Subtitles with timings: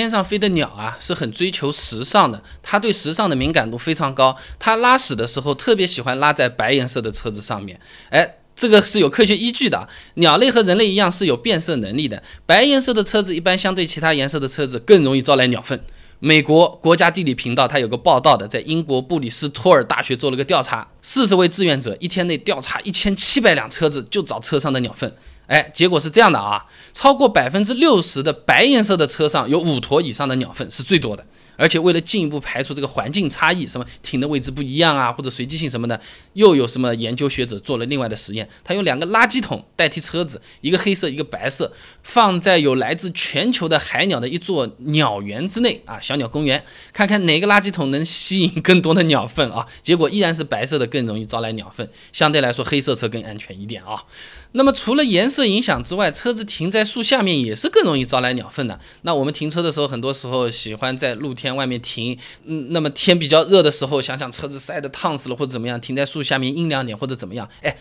[0.00, 4.36] 天上飞的鸟啊，是很追求时尚的，它对时尚的敏感度非常高。
[4.58, 7.80] 它拉屎的时候特别喜欢拉在白颜色的车子上面，
[8.10, 9.88] 哎，这个是有科学依据的。
[10.14, 15.80] 鸟类和人类一样是有变色能力的，白颜色的车子一般相对其他颜色的车子更容易招来鸟粪。
[16.18, 25.14] 美国国家地理频道它有个报道的，在英国布里斯托尔大学做了个调查，四十位志愿者一天内调查一千七百辆车子，就找车上的鸟粪。
[25.46, 31.24] 哎，结果是这样的啊，超过百分之六十的白颜色的车上有五坨以上的鸟粪是最多的。
[31.56, 36.00] 而且为了进一步排除这个环境差异，什么停的位置不一样啊，或者随机性什么的，
[36.34, 38.48] 又有什么研究学者做了另外的实验？
[38.62, 41.72] 他用两个垃圾桶代替车子，一个黑色，一个白色，
[42.02, 46.62] 放在有来自全球的海鸟的一座鸟园之内啊，小鸟公园，
[46.92, 49.66] 看看哪个垃圾桶能吸引更多的鸟粪啊？
[49.82, 54.04] 结果依然是白色的更容易招来鸟粪，相对来说黑色车更安全一点啊。
[54.52, 58.80] 那么除了颜色影响之外，车子停在树下面也是更容易招来鸟粪的。
[59.02, 67.76] 那我们停车的时候，很多时候喜欢在露天外面停，嗯，那么天比较热的时候，想想车子晒得烫死了或者怎么样，停在树下面阴凉点或者怎么样，哎，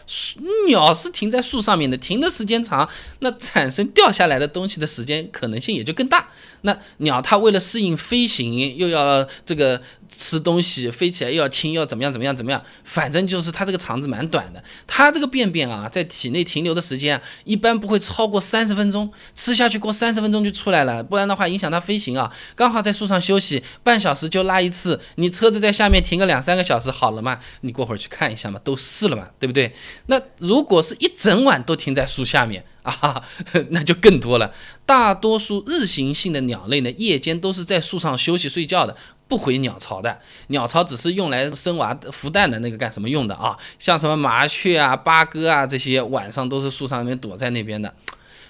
[0.68, 2.88] 鸟是停在树上面的，停的时间长，
[3.20, 6.28] 那产生掉下来的东西的时间可能性也就更大。
[6.62, 9.82] 那鸟它为了适应飞行，又要这个。
[10.08, 22.32] 吃东西飞起来又要轻，要怎么样怎么样怎么样，反正就是它这个肠子蛮短的，它这个便便啊，在体内停留的时间，一般不会超过三十分钟，吃下去过三十分钟就出来了，不然的话影响它飞行啊。
[22.56, 27.40] 刚好在树上休息半小时就拉一次，你车子在下面停个两三个小时好了嘛？
[27.62, 29.74] 你过会儿去看一下嘛，都试了嘛，对不对？
[30.08, 32.64] 那如果是一整晚都停在树下面。
[32.86, 33.24] 啊，
[33.70, 34.54] 那就更多了。
[34.86, 38.96] 大多数日行性的鸟类呢，夜间都是在树上休息睡觉的，
[39.28, 40.16] 不回鸟巢的。
[40.50, 43.58] 鸟巢只是用来生娃、孵蛋的那个干什么用的啊？
[43.80, 47.92] 像什么麻雀啊、八哥啊这些，晚上都是树上面躲在那边的。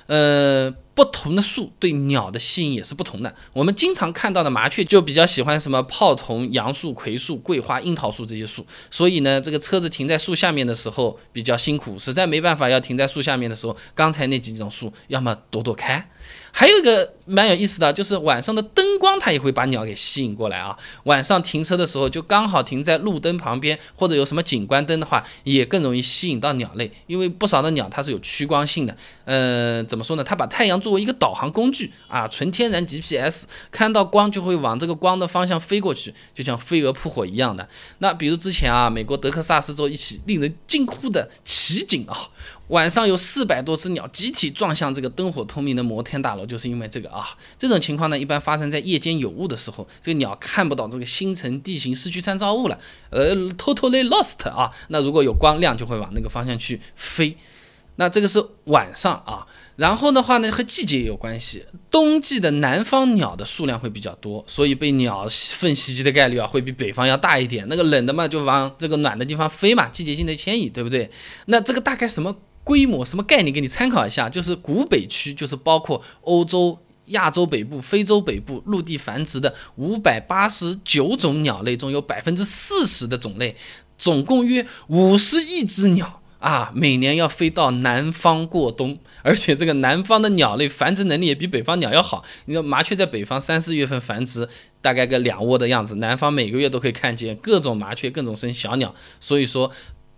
[0.08, 0.73] 呃。
[0.96, 3.36] 不同的树对鸟的吸引也是不同的。
[3.52, 8.66] 我们经常看到的麻雀就比较喜欢什么泡桐、杨树、葵树、桂花、樱桃树这些树。
[8.90, 16.10] 所以呢，这个车子停在树下面的时候比较辛苦，实在没办法要停在树下面的时候，刚才那几种树要么躲躲开。
[16.58, 20.73] 还有一个蛮有意思的，就是晚上的灯光它也会把鸟给吸引过来啊。
[21.04, 28.95] 晚上停车的时候就刚好停在路灯旁边，或者有什么景观灯的话，也更容易吸引到鸟类，因为不少的鸟它是有趋光性的。
[29.26, 30.23] 呃，怎么说呢？
[30.23, 37.67] 它把太阳作为一个导航工具啊，纯天然 GPS，看到光就会往这个光的方向飞过去，就像飞蛾扑火一样的。
[37.98, 42.30] 那比如之前啊，美国德克萨斯州一起令人惊呼的奇景啊，
[42.70, 47.27] 晚上有四百多只鸟集体撞向这个灯火通明的摩天大楼，就是因为这个啊。
[47.58, 52.80] 这种情况呢，一般发生在夜间有雾的时候，这个鸟看不到这个星辰地形，失去参照物了，
[53.11, 54.71] 呃，totally lost 啊。
[54.87, 57.37] 那如果有光亮，就会往那个方向去飞。
[57.98, 59.45] 那这个是晚上啊。
[59.77, 61.65] 然后的话呢，和季节也有关系。
[61.92, 67.65] 冬季的南方鸟的数量会比较多，所以被鸟粪袭击的概率啊，会比北方要大一点。
[67.70, 71.09] 那个冷的嘛，就往这个暖的地方飞嘛，季节性的迁移，对不对？
[71.48, 72.33] 那这个大概什么
[72.65, 74.27] 规模、什么概念，给你参考一下。
[74.27, 83.55] 就是古北区，就是包括欧洲、亚洲北部、非洲北部陆地繁殖的五百八十九种鸟类中，有百分之四十的种类，
[83.98, 86.21] 总共约五十亿只鸟。
[86.39, 92.23] 啊，每年要飞到南方过冬，而且这个南方的鸟类繁殖能力也比北方鸟要好。
[92.45, 94.48] 你说麻雀在北方三四月份繁殖，
[94.80, 98.93] 大概个两窝的样子，南方每个月都可以看见各种麻雀，各种生小鸟。
[99.20, 99.71] 所以说，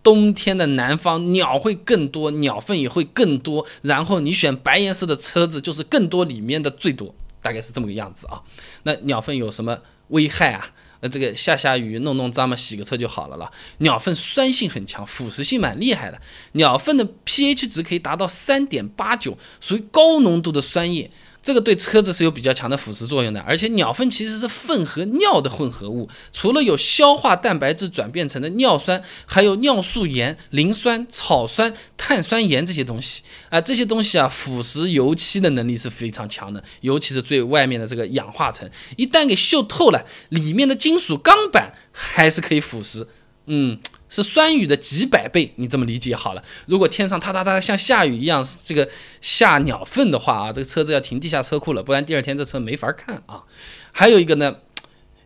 [0.03, 3.65] 冬天的南方鸟会更多，鸟粪也会更多。
[3.81, 8.41] 然后你选白颜色的车子，就是更多里面的最多，大概是这么个样子啊。
[8.83, 9.77] 那鸟粪有什么
[10.09, 10.71] 危害啊？
[10.99, 13.51] 那这个下下雨弄弄脏嘛，洗个车就好了了。
[13.79, 16.19] 鸟粪酸性很强，腐蚀性蛮厉害的。
[16.53, 21.11] 鸟粪的 pH 值可以达到三点八九，属于高浓度的酸液。
[21.47, 43.07] 这个对车子是有比较强的腐蚀作用的，而且鸟粪其实是粪和尿的混合物，除了有消化蛋白质转变成的尿酸，还有尿素盐、磷酸、草酸、碳酸盐这些东西啊，这些东西啊，腐蚀油漆的能力是非常强的，尤其是最外面的这个氧化层，一旦给锈透了，里面的金属钢板还是可以腐蚀，
[43.45, 43.79] 嗯。
[44.09, 46.43] 是酸雨的几百倍，你这么理解好了。
[46.67, 48.89] 如果天上哒哒哒像下雨一样，这个
[49.21, 53.43] 下鸟粪的话啊，这个车子要停地下车库了，不然第二天这车没法看啊。
[53.91, 54.55] 还有一个呢，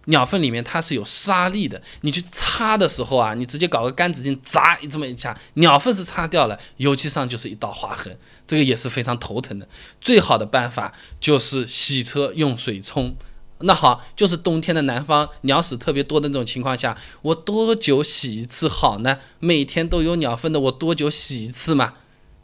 [0.06, 8.18] 鸟粪里面它是有沙粒的，你去擦的时候啊，你直接搞个干纸巾砸这么一下，鸟粪是擦掉了，油漆上就是一道划痕，
[8.48, 9.68] 这个也是非常头疼的。
[10.00, 13.16] 最好的办法就是洗车用水冲。
[13.64, 19.18] 那好，就是冬天的南方鸟屎特别多的那种情况下，我多久洗一次好呢？
[19.40, 21.94] 每天都有鸟粪的，我多久洗一次嘛？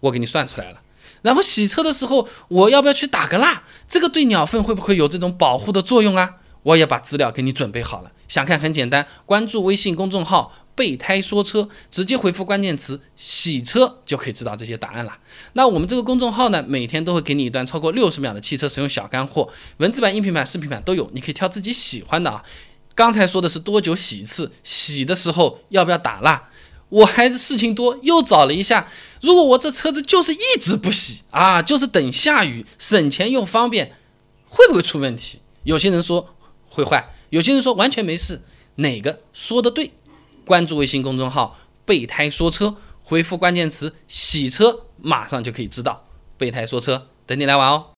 [0.02, 0.81] 我给你算出来了。
[1.24, 3.64] 然后洗车的时候，我要不要去打个蜡？
[3.88, 6.36] 这个对鸟粪会不会有这种保护的作用啊？
[6.64, 15.18] 我也把资料给你准备好了，想看很简单，关注微信公众号“备胎说车”，直接回复关键词“洗车”就可以知道这些答案了。
[15.54, 22.44] 那我们这个公众号呢，每天都会给你一段超过六十秒的汽车使用小干货，文字版、音频版、视频版都有，你可以挑自己喜欢的啊。
[22.94, 26.50] 刚才说的是多久洗一次，洗的时候要不要打蜡？
[26.90, 28.88] 我还事情多，又找了一下，
[29.22, 33.92] 如果我这车子就是一直不洗啊，就是等下雨，省钱又方便，
[34.48, 35.42] 会不会出问题？
[35.64, 36.34] 有些人说。
[36.70, 38.40] 会坏，有些人说完全没事，
[38.76, 39.94] 哪个说的对？
[40.48, 46.06] 关注微信公众号“备胎说车”，回复关键词“洗车”，马上就可以知道。
[46.38, 47.97] 备胎说车，等你来玩哦。